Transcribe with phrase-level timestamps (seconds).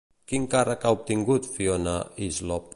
[0.31, 2.69] Quin càrrec ha obtingut Fiona Hyslop?